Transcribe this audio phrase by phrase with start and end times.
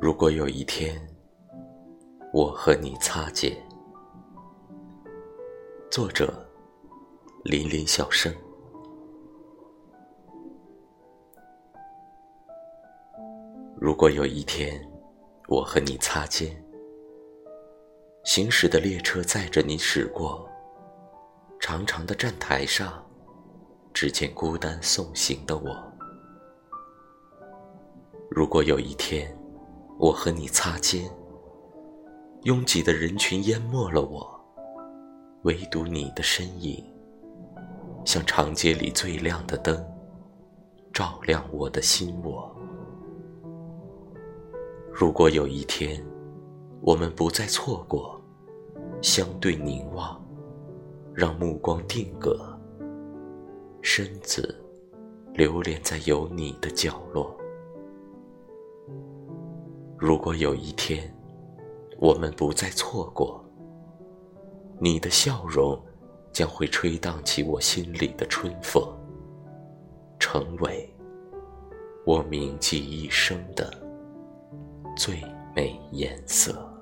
[0.00, 0.96] 如果有一天
[2.32, 3.52] 我和你擦肩，
[5.90, 6.32] 作者：
[7.42, 8.32] 林林小生。
[13.76, 14.80] 如果有一天
[15.48, 16.64] 我和你擦肩，
[18.22, 20.48] 行驶的列车载着你驶过
[21.58, 23.04] 长长的站台上，
[23.92, 25.76] 只见孤单送行的我。
[28.30, 29.36] 如果有一天，
[30.00, 31.10] 我和你擦肩，
[32.44, 34.40] 拥挤的人群淹没了我，
[35.42, 36.84] 唯独你的身影，
[38.04, 39.84] 像长街里最亮的灯，
[40.92, 42.48] 照亮我的心窝。
[44.92, 46.00] 如果有一天，
[46.80, 48.20] 我们不再错过，
[49.02, 50.24] 相对凝望，
[51.12, 52.38] 让目光定格，
[53.82, 54.64] 身子
[55.34, 57.36] 留恋在有你的角落。
[59.98, 61.12] 如果有一天，
[61.98, 63.44] 我们不再错过，
[64.78, 65.76] 你的笑容
[66.32, 68.80] 将会吹荡起我心里的春风，
[70.20, 70.88] 成为
[72.06, 73.68] 我铭记一生的
[74.96, 75.20] 最
[75.52, 76.77] 美颜色。